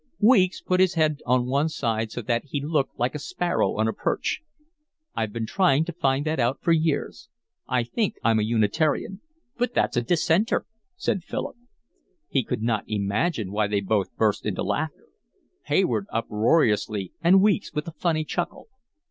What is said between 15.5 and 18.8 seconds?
Hayward uproariously, and Weeks with a funny chuckle.